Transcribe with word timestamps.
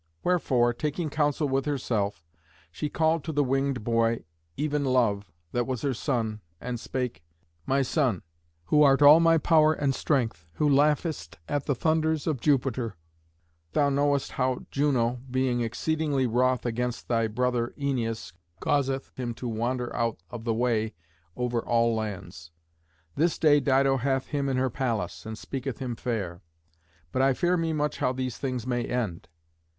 Wherefore, 0.23 0.73
taking 0.73 1.11
counsel 1.11 1.47
with 1.47 1.65
herself, 1.67 2.25
she 2.71 2.89
called 2.89 3.23
to 3.23 3.31
the 3.31 3.43
winged 3.43 3.83
boy, 3.83 4.23
even 4.57 4.83
Love, 4.83 5.31
that 5.51 5.67
was 5.67 5.83
her 5.83 5.93
son, 5.93 6.41
and 6.59 6.79
spake, 6.79 7.21
"My 7.67 7.83
son, 7.83 8.23
who 8.65 8.81
art 8.81 9.03
all 9.03 9.19
my 9.19 9.37
power 9.37 9.73
and 9.73 9.93
strength, 9.93 10.47
who 10.53 10.67
laughest 10.67 11.37
at 11.47 11.67
the 11.67 11.75
thunders 11.75 12.25
of 12.25 12.41
Jupiter, 12.41 12.95
thou 13.73 13.89
knowest 13.91 14.31
how 14.31 14.65
Juno, 14.71 15.19
being 15.29 15.61
exceedingly 15.61 16.25
wroth 16.25 16.65
against 16.65 17.07
thy 17.07 17.27
brother 17.27 17.71
Æneas, 17.77 18.33
causeth 18.59 19.11
him 19.19 19.35
to 19.35 19.47
wander 19.47 19.95
out 19.95 20.17
of 20.31 20.45
the 20.45 20.53
way 20.55 20.95
over 21.35 21.61
all 21.63 21.93
lands. 21.93 22.49
This 23.13 23.37
day 23.37 23.59
Dido 23.59 23.97
hath 23.97 24.29
him 24.29 24.49
in 24.49 24.57
her 24.57 24.71
palace, 24.71 25.27
and 25.27 25.37
speaketh 25.37 25.77
him 25.77 25.95
fair; 25.95 26.41
but 27.11 27.21
I 27.21 27.35
fear 27.35 27.55
me 27.55 27.71
much 27.71 27.99
how 27.99 28.11
these 28.11 28.39
things 28.39 28.65
may 28.65 28.83
end. 28.83 29.27